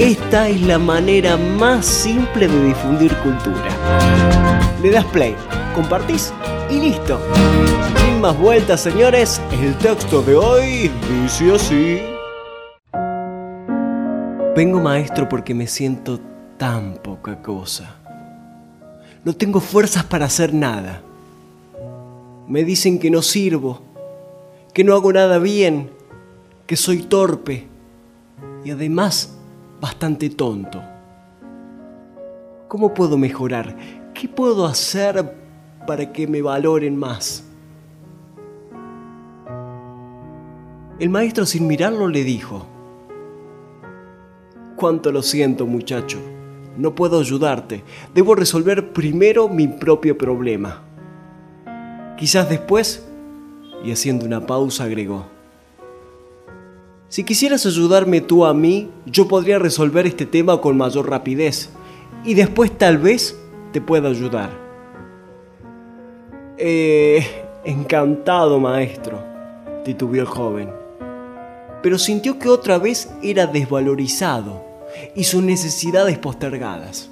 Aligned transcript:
Esta 0.00 0.48
es 0.48 0.62
la 0.62 0.78
manera 0.78 1.36
más 1.36 1.84
simple 1.84 2.48
de 2.48 2.64
difundir 2.68 3.14
cultura. 3.18 3.68
Le 4.82 4.90
das 4.90 5.04
play, 5.04 5.36
compartís 5.74 6.32
y 6.70 6.80
listo. 6.80 7.20
Sin 7.98 8.18
más 8.22 8.34
vueltas, 8.38 8.80
señores, 8.80 9.42
el 9.60 9.76
texto 9.76 10.22
de 10.22 10.36
hoy 10.36 10.90
dice 11.22 11.52
así. 11.52 11.98
Vengo 14.56 14.80
maestro 14.80 15.28
porque 15.28 15.52
me 15.52 15.66
siento 15.66 16.18
tan 16.56 16.94
poca 16.94 17.42
cosa. 17.42 17.96
No 19.22 19.34
tengo 19.34 19.60
fuerzas 19.60 20.04
para 20.04 20.24
hacer 20.24 20.54
nada. 20.54 21.02
Me 22.48 22.64
dicen 22.64 22.98
que 22.98 23.10
no 23.10 23.20
sirvo, 23.20 23.82
que 24.72 24.82
no 24.82 24.94
hago 24.94 25.12
nada 25.12 25.36
bien, 25.36 25.90
que 26.66 26.76
soy 26.76 27.02
torpe 27.02 27.66
y 28.64 28.70
además 28.70 29.36
bastante 29.80 30.30
tonto. 30.30 30.82
¿Cómo 32.68 32.94
puedo 32.94 33.16
mejorar? 33.18 33.76
¿Qué 34.14 34.28
puedo 34.28 34.66
hacer 34.66 35.34
para 35.86 36.12
que 36.12 36.26
me 36.26 36.42
valoren 36.42 36.96
más? 36.96 37.44
El 40.98 41.08
maestro 41.08 41.46
sin 41.46 41.66
mirarlo 41.66 42.08
le 42.08 42.22
dijo, 42.24 42.66
Cuánto 44.76 45.12
lo 45.12 45.22
siento 45.22 45.66
muchacho, 45.66 46.18
no 46.76 46.94
puedo 46.94 47.20
ayudarte, 47.20 47.82
debo 48.14 48.34
resolver 48.34 48.92
primero 48.92 49.48
mi 49.48 49.66
propio 49.68 50.16
problema. 50.16 50.82
Quizás 52.16 52.48
después, 52.48 53.06
y 53.84 53.92
haciendo 53.92 54.26
una 54.26 54.46
pausa 54.46 54.84
agregó, 54.84 55.26
si 57.10 57.24
quisieras 57.24 57.66
ayudarme 57.66 58.20
tú 58.20 58.44
a 58.44 58.54
mí, 58.54 58.88
yo 59.04 59.26
podría 59.26 59.58
resolver 59.58 60.06
este 60.06 60.26
tema 60.26 60.60
con 60.60 60.76
mayor 60.76 61.10
rapidez 61.10 61.68
y 62.24 62.34
después 62.34 62.70
tal 62.78 62.98
vez 62.98 63.36
te 63.72 63.80
pueda 63.80 64.08
ayudar. 64.08 64.50
Eh, 66.56 67.26
encantado, 67.64 68.60
maestro, 68.60 69.18
titubeó 69.84 70.22
el 70.22 70.28
joven, 70.28 70.70
pero 71.82 71.98
sintió 71.98 72.38
que 72.38 72.48
otra 72.48 72.78
vez 72.78 73.12
era 73.24 73.48
desvalorizado 73.48 74.64
y 75.16 75.24
sus 75.24 75.42
necesidades 75.42 76.16
postergadas. 76.16 77.10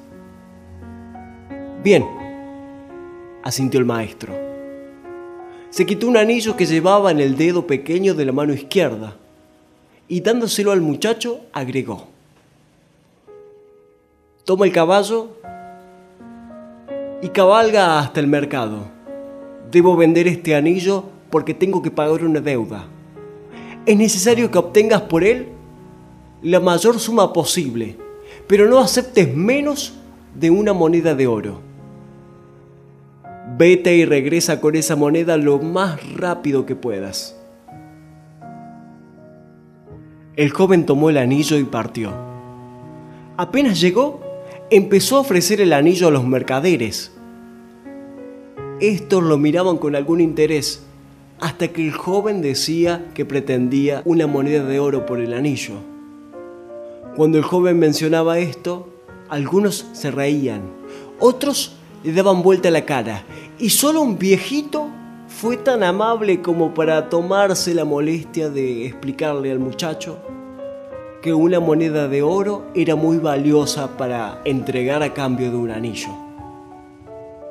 Bien, 1.82 2.06
asintió 3.42 3.80
el 3.80 3.86
maestro. 3.86 4.32
Se 5.70 5.84
quitó 5.84 6.06
un 6.06 6.18
anillo 6.18 6.54
que 6.54 6.66
llevaba 6.66 7.10
en 7.10 7.18
el 7.18 7.36
dedo 7.36 7.66
pequeño 7.66 8.14
de 8.14 8.24
la 8.26 8.32
mano 8.32 8.52
izquierda 8.52 9.16
y 10.08 10.20
dándoselo 10.20 10.72
al 10.72 10.80
muchacho 10.80 11.40
agregó, 11.52 12.06
toma 14.44 14.64
el 14.64 14.72
caballo 14.72 15.28
y 17.20 17.28
cabalga 17.28 17.98
hasta 17.98 18.20
el 18.20 18.26
mercado. 18.26 18.86
Debo 19.70 19.96
vender 19.96 20.26
este 20.26 20.54
anillo 20.54 21.04
porque 21.30 21.52
tengo 21.52 21.82
que 21.82 21.90
pagar 21.90 22.24
una 22.24 22.40
deuda. 22.40 22.86
Es 23.84 23.96
necesario 23.96 24.50
que 24.50 24.58
obtengas 24.58 25.02
por 25.02 25.24
él 25.24 25.48
la 26.42 26.60
mayor 26.60 26.98
suma 26.98 27.32
posible, 27.32 27.96
pero 28.46 28.68
no 28.68 28.78
aceptes 28.78 29.34
menos 29.34 29.94
de 30.34 30.50
una 30.50 30.72
moneda 30.72 31.14
de 31.14 31.26
oro. 31.26 31.60
Vete 33.56 33.96
y 33.96 34.04
regresa 34.04 34.60
con 34.60 34.76
esa 34.76 34.94
moneda 34.94 35.36
lo 35.36 35.58
más 35.58 36.14
rápido 36.14 36.64
que 36.64 36.76
puedas. 36.76 37.37
El 40.38 40.50
joven 40.50 40.86
tomó 40.86 41.10
el 41.10 41.18
anillo 41.18 41.58
y 41.58 41.64
partió. 41.64 42.12
Apenas 43.36 43.80
llegó, 43.80 44.20
empezó 44.70 45.16
a 45.16 45.20
ofrecer 45.22 45.60
el 45.60 45.72
anillo 45.72 46.06
a 46.06 46.10
los 46.12 46.24
mercaderes. 46.24 47.10
Estos 48.78 49.24
lo 49.24 49.36
miraban 49.36 49.78
con 49.78 49.96
algún 49.96 50.20
interés, 50.20 50.84
hasta 51.40 51.66
que 51.72 51.84
el 51.84 51.92
joven 51.92 52.40
decía 52.40 53.06
que 53.14 53.24
pretendía 53.24 54.02
una 54.04 54.28
moneda 54.28 54.64
de 54.64 54.78
oro 54.78 55.06
por 55.06 55.18
el 55.18 55.34
anillo. 55.34 55.74
Cuando 57.16 57.38
el 57.38 57.42
joven 57.42 57.80
mencionaba 57.80 58.38
esto, 58.38 58.88
algunos 59.28 59.88
se 59.92 60.12
reían, 60.12 60.62
otros 61.18 61.74
le 62.04 62.12
daban 62.12 62.42
vuelta 62.42 62.70
la 62.70 62.84
cara, 62.84 63.24
y 63.58 63.70
solo 63.70 64.02
un 64.02 64.20
viejito 64.20 64.86
fue 65.38 65.56
tan 65.56 65.84
amable 65.84 66.42
como 66.42 66.74
para 66.74 67.08
tomarse 67.08 67.72
la 67.72 67.84
molestia 67.84 68.50
de 68.50 68.86
explicarle 68.86 69.52
al 69.52 69.60
muchacho 69.60 70.18
que 71.22 71.32
una 71.32 71.60
moneda 71.60 72.08
de 72.08 72.22
oro 72.22 72.66
era 72.74 72.96
muy 72.96 73.18
valiosa 73.18 73.96
para 73.96 74.40
entregar 74.44 75.00
a 75.04 75.14
cambio 75.14 75.52
de 75.52 75.56
un 75.56 75.70
anillo. 75.70 76.08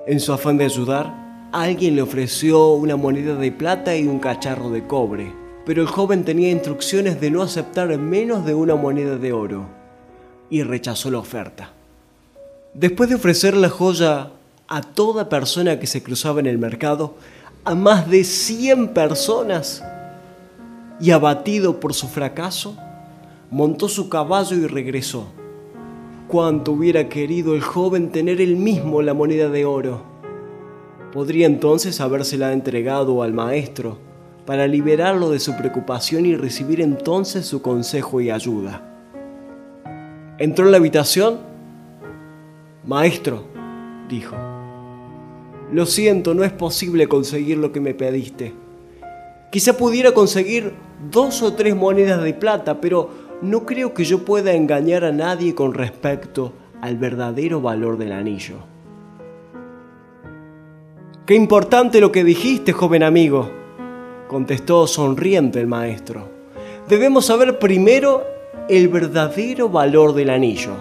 En 0.05 0.19
su 0.19 0.33
afán 0.33 0.57
de 0.57 0.65
ayudar, 0.65 1.47
alguien 1.53 1.95
le 1.95 2.01
ofreció 2.01 2.73
una 2.73 2.97
moneda 2.97 3.35
de 3.35 3.53
plata 3.53 3.95
y 3.95 4.05
un 4.05 4.19
cacharro 4.19 4.69
de 4.69 4.85
cobre, 4.85 5.31
pero 5.65 5.81
el 5.81 5.87
joven 5.87 6.25
tenía 6.25 6.51
instrucciones 6.51 7.21
de 7.21 7.31
no 7.31 7.41
aceptar 7.41 7.97
menos 7.97 8.45
de 8.45 8.53
una 8.53 8.75
moneda 8.75 9.15
de 9.15 9.31
oro 9.31 9.65
y 10.49 10.61
rechazó 10.61 11.09
la 11.09 11.19
oferta. 11.19 11.71
Después 12.73 13.07
de 13.07 13.15
ofrecer 13.15 13.55
la 13.55 13.69
joya 13.69 14.31
a 14.67 14.81
toda 14.81 15.29
persona 15.29 15.79
que 15.79 15.87
se 15.87 16.03
cruzaba 16.03 16.41
en 16.41 16.47
el 16.47 16.57
mercado, 16.57 17.15
a 17.67 17.75
más 17.75 18.09
de 18.09 18.23
100 18.23 18.93
personas 18.93 19.83
y 21.01 21.11
abatido 21.11 21.81
por 21.81 21.93
su 21.93 22.07
fracaso, 22.07 22.77
montó 23.51 23.89
su 23.89 24.07
caballo 24.07 24.55
y 24.55 24.67
regresó. 24.67 25.27
Cuánto 26.29 26.71
hubiera 26.71 27.09
querido 27.09 27.55
el 27.55 27.61
joven 27.61 28.09
tener 28.13 28.39
él 28.39 28.55
mismo 28.55 29.01
la 29.01 29.13
moneda 29.13 29.49
de 29.49 29.65
oro. 29.65 30.01
Podría 31.11 31.45
entonces 31.45 31.99
habérsela 31.99 32.53
entregado 32.53 33.21
al 33.21 33.33
maestro 33.33 33.97
para 34.45 34.65
liberarlo 34.65 35.29
de 35.29 35.41
su 35.41 35.57
preocupación 35.57 36.25
y 36.25 36.37
recibir 36.37 36.79
entonces 36.79 37.45
su 37.45 37.61
consejo 37.61 38.21
y 38.21 38.29
ayuda. 38.29 38.81
Entró 40.37 40.67
en 40.67 40.71
la 40.71 40.77
habitación. 40.77 41.39
Maestro, 42.85 43.43
dijo. 44.07 44.37
Lo 45.71 45.85
siento, 45.85 46.33
no 46.33 46.43
es 46.43 46.51
posible 46.51 47.07
conseguir 47.07 47.57
lo 47.57 47.71
que 47.71 47.81
me 47.81 47.93
pediste. 47.93 48.53
Quizá 49.51 49.77
pudiera 49.77 50.13
conseguir 50.13 50.73
dos 51.11 51.41
o 51.41 51.53
tres 51.53 51.75
monedas 51.75 52.23
de 52.23 52.33
plata, 52.33 52.79
pero 52.79 53.09
no 53.41 53.65
creo 53.65 53.93
que 53.93 54.03
yo 54.03 54.25
pueda 54.25 54.53
engañar 54.53 55.03
a 55.03 55.11
nadie 55.11 55.53
con 55.53 55.73
respecto 55.73 56.53
al 56.81 56.97
verdadero 56.97 57.61
valor 57.61 57.97
del 57.97 58.11
anillo. 58.11 58.55
Qué 61.25 61.35
importante 61.35 61.99
lo 61.99 62.11
que 62.11 62.23
dijiste, 62.23 62.71
joven 62.71 63.03
amigo, 63.03 63.49
contestó 64.27 64.87
sonriente 64.87 65.59
el 65.59 65.67
maestro. 65.67 66.29
Debemos 66.87 67.25
saber 67.25 67.59
primero 67.59 68.23
el 68.69 68.87
verdadero 68.87 69.67
valor 69.67 70.13
del 70.13 70.29
anillo. 70.29 70.71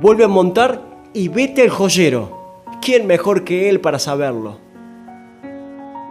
Vuelve 0.00 0.24
a 0.24 0.28
montar 0.28 0.82
y 1.14 1.28
vete 1.28 1.62
al 1.62 1.70
joyero. 1.70 2.41
¿Quién 2.82 3.06
mejor 3.06 3.44
que 3.44 3.68
él 3.68 3.80
para 3.80 4.00
saberlo? 4.00 4.58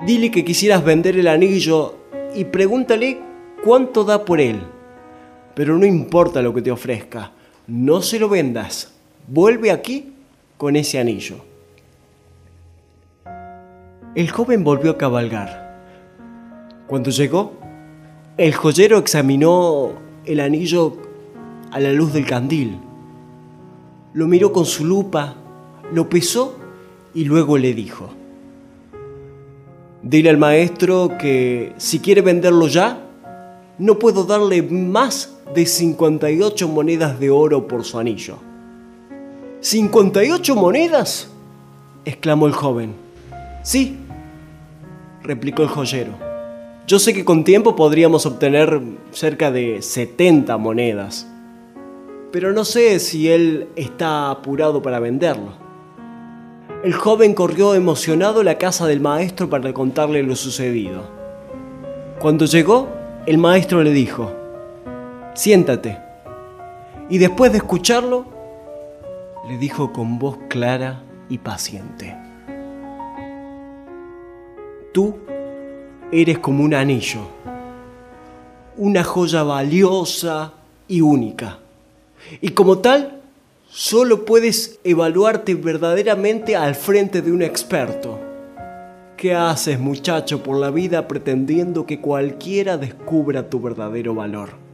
Dile 0.06 0.32
que 0.32 0.46
quisieras 0.46 0.86
vender 0.86 1.18
el 1.18 1.28
anillo 1.28 1.96
y 2.34 2.46
pregúntale 2.46 3.20
cuánto 3.62 4.06
da 4.06 4.24
por 4.24 4.40
él. 4.40 4.62
Pero 5.54 5.78
no 5.78 5.86
importa 5.86 6.42
lo 6.42 6.54
que 6.54 6.62
te 6.62 6.72
ofrezca, 6.72 7.34
no 7.68 8.02
se 8.02 8.20
lo 8.20 8.30
vendas. 8.30 8.94
Vuelve 9.28 9.70
aquí 9.70 10.14
con 10.56 10.78
ese 10.78 10.98
anillo. 10.98 11.44
El 14.16 14.32
joven 14.32 14.64
volvió 14.64 14.92
a 14.92 14.98
cabalgar. 14.98 15.78
Cuando 16.88 17.10
llegó, 17.10 17.52
el 18.38 18.56
joyero 18.56 18.98
examinó 18.98 19.92
el 20.24 20.40
anillo 20.40 20.96
a 21.70 21.82
la 21.82 21.92
luz 21.92 22.14
del 22.14 22.26
candil. 22.26 22.80
Lo 24.14 24.26
miró 24.26 24.54
con 24.54 24.64
su 24.66 24.86
lupa, 24.86 25.36
lo 25.92 26.08
pesó 26.08 26.61
y 27.14 27.26
luego 27.26 27.58
le 27.58 27.74
dijo, 27.74 28.10
dile 30.02 30.30
al 30.30 30.38
maestro 30.38 31.18
que 31.20 31.74
si 31.78 32.00
quiere 32.00 32.22
venderlo 32.22 32.68
ya, 32.68 33.02
no 33.78 34.00
puedo 34.00 34.24
darle 34.24 34.62
más 34.62 35.38
de 35.54 35.66
58 35.66 36.68
monedas 36.68 37.20
de 37.20 37.30
oro 37.30 37.68
por 37.68 37.84
su 37.84 38.00
anillo. 38.00 38.38
¿58 39.62 40.56
monedas? 40.56 41.30
exclamó 42.06 42.48
el 42.48 42.54
joven. 42.54 42.94
Sí, 43.64 43.98
replicó 45.24 45.64
el 45.64 45.70
joyero. 45.70 46.14
Yo 46.88 47.00
sé 47.00 47.14
que 47.14 47.24
con 47.24 47.44
tiempo 47.44 47.76
podríamos 47.76 48.26
obtener 48.26 48.82
cerca 49.12 49.52
de 49.52 49.82
70 49.82 50.58
monedas, 50.58 51.28
pero 52.32 52.54
no 52.54 52.66
sé 52.66 53.00
si 53.00 53.30
él 53.30 53.68
está 53.76 54.32
apurado 54.32 54.82
para 54.82 55.00
venderlo. 55.00 55.54
El 56.84 56.94
joven 56.94 57.36
corrió 57.36 57.76
emocionado 57.76 58.40
a 58.40 58.44
la 58.44 58.58
casa 58.58 58.88
del 58.88 59.02
maestro 59.02 59.48
para 59.48 59.72
contarle 59.72 60.24
lo 60.24 60.36
sucedido. 60.36 61.04
Cuando 62.20 62.46
llegó, 62.46 62.90
el 63.28 63.38
maestro 63.38 63.84
le 63.84 63.92
dijo, 63.92 64.32
siéntate. 65.36 66.00
Y 67.08 67.20
después 67.20 67.52
de 67.52 67.60
escucharlo, 67.60 68.26
le 69.48 69.60
dijo 69.60 69.94
con 69.94 70.18
voz 70.18 70.40
clara 70.50 71.04
y 71.30 71.38
paciente, 71.38 72.18
tú 74.92 75.18
eres 76.12 76.40
como 76.40 76.64
un 76.64 76.74
anillo, 76.74 77.22
una 78.76 79.04
joya 79.04 79.44
valiosa 79.44 80.54
y 80.88 81.02
única. 81.02 81.60
Y 82.42 82.50
como 82.50 82.80
tal, 82.80 83.21
solo 83.72 84.26
puedes 84.26 84.80
evaluarte 84.84 85.56
verdaderamente 85.56 86.56
al 86.56 86.76
frente 86.76 87.22
de 87.22 87.32
un 87.32 87.42
experto. 87.42 88.20
¿Qué 89.16 89.34
haces 89.34 89.80
muchacho 89.80 90.44
por 90.44 90.58
la 90.58 90.72
vida 90.72 91.08
pretendiendo 91.08 91.86
que 91.86 92.02
cualquiera 92.02 92.78
descubra 92.78 93.50
tu 93.50 93.62
verdadero 93.62 94.14
valor? 94.14 94.71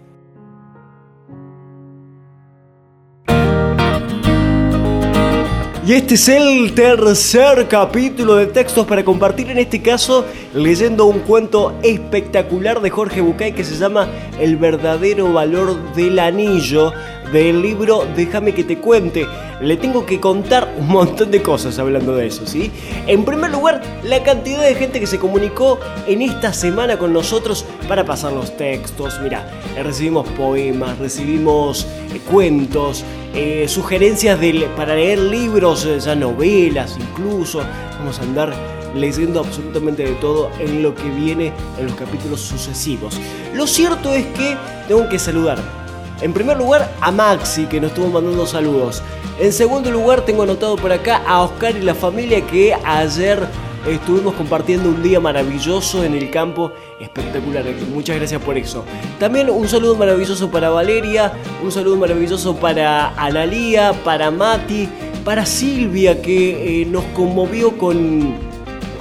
Y 5.87 5.93
este 5.93 6.15
es 6.15 6.27
el 6.27 6.73
tercer 6.73 7.65
capítulo 7.69 8.35
de 8.35 8.47
textos 8.47 8.85
para 8.85 9.05
compartir, 9.05 9.49
en 9.49 9.57
este 9.57 9.81
caso 9.81 10.25
leyendo 10.53 11.05
un 11.05 11.19
cuento 11.19 11.75
espectacular 11.81 12.81
de 12.81 12.89
Jorge 12.89 13.21
Bucay 13.21 13.53
que 13.53 13.63
se 13.63 13.77
llama 13.77 14.09
El 14.37 14.57
verdadero 14.57 15.31
valor 15.31 15.93
del 15.93 16.19
anillo 16.19 16.91
del 17.31 17.61
libro 17.61 18.05
Déjame 18.17 18.53
que 18.53 18.65
te 18.65 18.79
cuente. 18.79 19.25
Le 19.61 19.77
tengo 19.77 20.05
que 20.05 20.19
contar 20.19 20.75
un 20.77 20.89
montón 20.89 21.31
de 21.31 21.41
cosas 21.41 21.79
hablando 21.79 22.15
de 22.17 22.27
eso, 22.27 22.45
¿sí? 22.45 22.69
En 23.07 23.23
primer 23.23 23.51
lugar, 23.51 23.81
la 24.03 24.21
cantidad 24.23 24.63
de 24.63 24.75
gente 24.75 24.99
que 24.99 25.07
se 25.07 25.19
comunicó 25.19 25.79
en 26.05 26.21
esta 26.21 26.51
semana 26.51 26.97
con 26.97 27.13
nosotros 27.13 27.65
para 27.87 28.03
pasar 28.03 28.33
los 28.33 28.57
textos. 28.57 29.19
Mira, 29.23 29.49
recibimos 29.81 30.27
poemas, 30.31 30.99
recibimos 30.99 31.87
cuentos, 32.29 33.03
eh, 33.33 33.67
sugerencias 33.67 34.39
para 34.75 34.95
leer 34.95 35.19
libros, 35.19 35.85
eh, 35.85 35.99
ya 35.99 36.15
novelas 36.15 36.97
incluso. 36.99 37.61
Vamos 37.99 38.19
a 38.19 38.23
andar 38.23 38.53
leyendo 38.95 39.41
absolutamente 39.41 40.03
de 40.03 40.13
todo 40.13 40.49
en 40.59 40.81
lo 40.81 40.95
que 40.95 41.09
viene 41.09 41.53
en 41.77 41.87
los 41.87 41.95
capítulos 41.95 42.41
sucesivos. 42.41 43.19
Lo 43.53 43.67
cierto 43.67 44.13
es 44.13 44.25
que 44.27 44.57
tengo 44.87 45.07
que 45.09 45.19
saludar 45.19 45.59
en 46.21 46.33
primer 46.33 46.57
lugar, 46.57 46.91
a 46.99 47.11
Maxi, 47.11 47.65
que 47.67 47.79
nos 47.79 47.91
estuvo 47.91 48.07
mandando 48.07 48.47
saludos. 48.47 49.03
En 49.39 49.53
segundo 49.53 49.91
lugar, 49.91 50.25
tengo 50.25 50.43
anotado 50.43 50.75
por 50.75 50.91
acá 50.91 51.21
a 51.27 51.43
Oscar 51.43 51.75
y 51.77 51.81
la 51.81 51.93
familia 51.93 52.41
que 52.41 52.73
ayer 52.73 53.47
estuvimos 53.85 54.33
compartiendo 54.35 54.89
un 54.89 55.03
día 55.03 55.19
maravilloso 55.19 56.03
en 56.03 56.15
el 56.15 56.29
campo, 56.29 56.71
espectacular. 56.99 57.65
Muchas 57.93 58.15
gracias 58.17 58.41
por 58.41 58.57
eso. 58.57 58.83
También 59.19 59.49
un 59.49 59.67
saludo 59.67 59.95
maravilloso 59.95 60.49
para 60.49 60.69
Valeria, 60.69 61.33
un 61.63 61.71
saludo 61.71 61.97
maravilloso 61.97 62.55
para 62.55 63.09
Analía, 63.15 63.93
para 64.03 64.31
Mati, 64.31 64.89
para 65.23 65.45
Silvia 65.45 66.21
que 66.21 66.81
eh, 66.81 66.85
nos 66.85 67.03
conmovió 67.15 67.77
con 67.77 68.35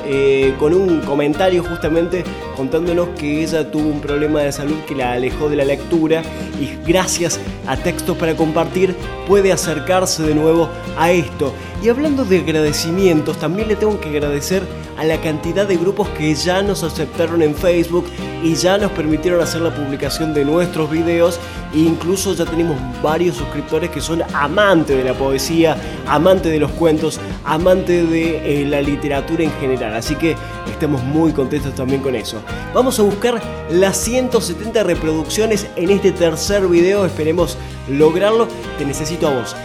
eh, 0.09 0.55
con 0.61 0.73
un 0.73 1.01
comentario 1.01 1.65
justamente 1.65 2.23
contándonos 2.57 3.11
que 3.11 3.43
ella 3.43 3.71
tuvo 3.71 3.89
un 3.89 4.01
problema 4.01 4.41
de 4.41 4.51
salud 4.51 4.77
que 4.87 4.95
la 4.95 5.13
alejó 5.13 5.49
de 5.49 5.57
la 5.57 5.65
lectura 5.65 6.23
y 6.61 6.77
gracias 6.89 7.39
a 7.67 7.77
textos 7.77 8.17
para 8.17 8.35
compartir 8.35 8.97
puede 9.27 9.53
acercarse 9.53 10.23
de 10.23 10.35
nuevo 10.35 10.69
a 10.99 11.11
esto. 11.13 11.53
Y 11.83 11.89
hablando 11.89 12.25
de 12.25 12.39
agradecimientos, 12.39 13.39
también 13.39 13.69
le 13.69 13.77
tengo 13.77 14.01
que 14.01 14.09
agradecer 14.09 14.63
a 14.97 15.05
la 15.05 15.21
cantidad 15.21 15.67
de 15.67 15.77
grupos 15.77 16.09
que 16.11 16.35
ya 16.35 16.63
nos 16.63 16.83
aceptaron 16.83 17.43
en 17.43 17.55
Facebook 17.55 18.07
y 18.43 18.55
ya 18.55 18.79
nos 18.79 18.91
permitieron 18.93 19.41
hacer 19.43 19.61
la 19.61 19.75
publicación 19.75 20.33
de 20.33 20.45
nuestros 20.45 20.91
videos 20.91 21.39
e 21.75 21.79
incluso 21.79 22.33
ya 22.35 22.45
tenemos 22.47 22.77
varios 23.03 23.37
suscriptores 23.37 23.91
que 23.91 24.01
son 24.01 24.23
amantes 24.33 24.97
de 24.97 25.05
la 25.05 25.15
poesía, 25.15 25.77
amantes 26.07 26.51
de 26.53 26.59
los 26.59 26.71
cuentos, 26.73 27.21
amantes 27.45 28.09
de 28.09 28.63
eh, 28.63 28.67
la 28.67 28.81
literatura 28.81 29.45
en 29.45 29.53
general. 29.61 29.95
Así 29.95 30.15
que 30.15 30.37
estamos 30.71 31.03
muy 31.03 31.33
contentos 31.33 31.75
también 31.75 32.01
con 32.01 32.15
eso. 32.15 32.41
Vamos 32.75 32.99
a 32.99 33.03
buscar 33.03 33.41
las 33.71 33.97
170 33.99 34.83
reproducciones 34.83 35.67
en 35.77 35.91
este 35.91 36.13
tercer 36.13 36.67
video, 36.67 37.07
esperemos 37.07 37.57
lograrlo. 37.89 38.49
Te 38.79 38.85
necesito 38.85 39.29
a 39.29 39.35
vos. 39.35 39.57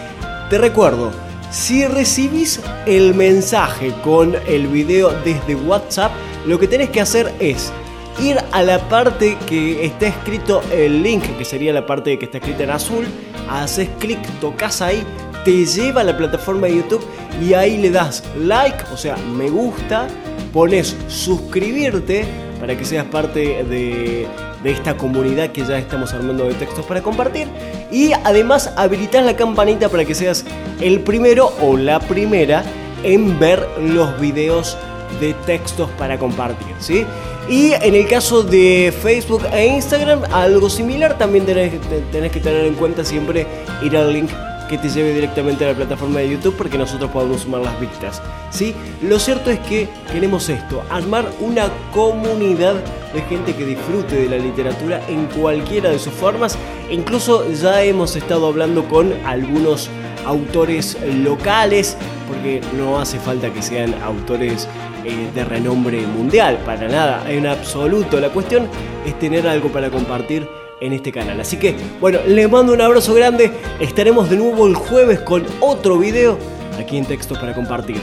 Te 0.48 0.58
recuerdo, 0.58 1.10
si 1.50 1.86
recibís 1.86 2.60
el 2.86 3.14
mensaje 3.14 3.92
con 4.02 4.34
el 4.46 4.66
video 4.66 5.10
desde 5.24 5.54
WhatsApp, 5.54 6.12
lo 6.46 6.58
que 6.58 6.66
tenés 6.66 6.90
que 6.90 7.00
hacer 7.00 7.32
es 7.40 7.72
ir 8.20 8.38
a 8.52 8.62
la 8.62 8.78
parte 8.88 9.36
que 9.46 9.84
está 9.84 10.06
escrito 10.06 10.62
el 10.72 11.02
link, 11.02 11.22
que 11.36 11.44
sería 11.44 11.72
la 11.72 11.86
parte 11.86 12.18
que 12.18 12.24
está 12.24 12.38
escrita 12.38 12.64
en 12.64 12.70
azul, 12.70 13.06
haces 13.50 13.88
clic, 13.98 14.20
tocas 14.40 14.80
ahí, 14.80 15.04
te 15.44 15.64
lleva 15.66 16.02
a 16.02 16.04
la 16.04 16.16
plataforma 16.16 16.66
de 16.66 16.76
YouTube 16.76 17.04
y 17.42 17.54
ahí 17.54 17.78
le 17.78 17.90
das 17.90 18.22
like, 18.38 18.84
o 18.92 18.96
sea, 18.96 19.16
me 19.16 19.50
gusta, 19.50 20.08
pones 20.52 20.96
suscribirte 21.08 22.24
para 22.62 22.78
que 22.78 22.84
seas 22.84 23.04
parte 23.06 23.64
de, 23.64 24.28
esta 24.62 24.96
comunidad 24.96 25.50
que 25.50 25.64
ya 25.64 25.78
estamos 25.78 26.14
armando 26.14 26.44
de 26.44 26.54
textos 26.54 26.86
para 26.86 27.02
compartir 27.02 27.48
y 27.90 28.12
además 28.12 28.72
habilitas 28.76 29.24
la 29.24 29.34
campanita 29.34 29.88
para 29.88 30.04
que 30.04 30.14
seas 30.14 30.44
el 30.80 31.00
primero 31.00 31.52
o 31.60 31.76
la 31.76 31.98
primera 31.98 32.62
en 33.02 33.36
ver 33.40 33.66
los 33.80 34.20
videos 34.20 34.78
de 35.20 35.34
textos 35.44 35.90
para 35.98 36.20
compartir, 36.20 36.72
¿sí? 36.78 37.04
Y 37.48 37.72
en 37.72 37.96
el 37.96 38.06
caso 38.06 38.44
de 38.44 38.94
Facebook 39.02 39.42
e 39.52 39.66
Instagram, 39.66 40.22
algo 40.30 40.70
similar, 40.70 41.18
también 41.18 41.44
tenés, 41.44 41.72
que 41.72 42.40
tener 42.40 42.64
en 42.64 42.74
cuenta 42.74 43.04
siempre 43.04 43.44
ir 43.82 43.96
al 43.96 44.12
link 44.12 44.30
que 44.72 44.78
te 44.78 44.88
lleve 44.88 45.12
directamente 45.12 45.66
a 45.66 45.68
la 45.68 45.74
plataforma 45.74 46.20
de 46.20 46.30
YouTube 46.30 46.54
porque 46.56 46.78
nosotros 46.78 47.10
podemos 47.10 47.42
sumar 47.42 47.60
las 47.60 47.78
vistas. 47.78 48.22
¿sí? 48.48 48.74
Lo 49.02 49.18
cierto 49.18 49.50
es 49.50 49.58
que 49.60 49.86
queremos 50.10 50.48
esto, 50.48 50.82
armar 50.88 51.30
una 51.40 51.68
comunidad 51.92 52.76
de 53.12 53.20
gente 53.28 53.54
que 53.54 53.66
disfrute 53.66 54.16
de 54.16 54.30
la 54.30 54.38
literatura 54.38 55.02
en 55.08 55.26
cualquiera 55.26 55.90
de 55.90 55.98
sus 55.98 56.14
formas. 56.14 56.56
Incluso 56.90 57.52
ya 57.52 57.82
hemos 57.82 58.16
estado 58.16 58.46
hablando 58.46 58.88
con 58.88 59.12
algunos 59.26 59.90
autores 60.24 60.96
locales, 61.22 61.98
porque 62.26 62.62
no 62.74 62.98
hace 62.98 63.18
falta 63.18 63.52
que 63.52 63.60
sean 63.60 63.94
autores 64.02 64.66
eh, 65.04 65.28
de 65.34 65.44
renombre 65.44 66.06
mundial, 66.06 66.58
para 66.64 66.88
nada, 66.88 67.30
en 67.30 67.46
absoluto. 67.46 68.18
La 68.20 68.30
cuestión 68.30 68.66
es 69.04 69.18
tener 69.18 69.46
algo 69.46 69.68
para 69.68 69.90
compartir 69.90 70.48
en 70.82 70.92
este 70.92 71.12
canal. 71.12 71.40
Así 71.40 71.56
que, 71.56 71.74
bueno, 72.00 72.18
les 72.26 72.50
mando 72.50 72.72
un 72.72 72.80
abrazo 72.80 73.14
grande. 73.14 73.50
Estaremos 73.80 74.28
de 74.28 74.36
nuevo 74.36 74.66
el 74.66 74.74
jueves 74.74 75.20
con 75.20 75.44
otro 75.60 75.96
video 75.98 76.36
aquí 76.78 76.98
en 76.98 77.06
Texto 77.06 77.34
para 77.34 77.54
compartir. 77.54 77.96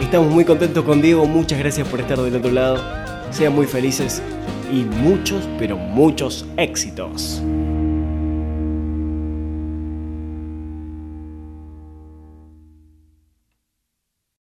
Estamos 0.00 0.30
muy 0.30 0.44
contentos 0.44 0.84
con 0.84 1.00
Diego. 1.00 1.26
Muchas 1.26 1.58
gracias 1.58 1.88
por 1.88 2.00
estar 2.00 2.18
del 2.20 2.36
otro 2.36 2.50
lado. 2.50 2.82
Sean 3.30 3.54
muy 3.54 3.66
felices 3.66 4.20
y 4.70 4.84
muchos, 4.84 5.48
pero 5.58 5.76
muchos 5.76 6.44
éxitos. 6.56 7.42